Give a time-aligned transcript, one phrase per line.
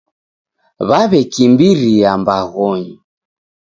[0.87, 2.93] W'aw'ekimbiria mbaghonyi.